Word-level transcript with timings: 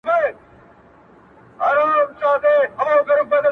د 0.03 0.03
مېږیانو 0.05 1.83
وې 1.91 2.03
جرګې 2.19 2.57
او 2.79 2.87
مجلسونه! 3.05 3.49